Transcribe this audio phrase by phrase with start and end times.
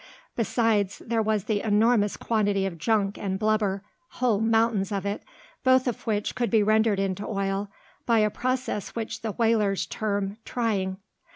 [0.35, 3.83] Besides, there was the enormous quantity of junk and blubber,
[4.17, 5.21] whole mountains of it,
[5.63, 7.69] both of which could be rendered into oil
[8.07, 10.97] by a process which the whalers term "trying."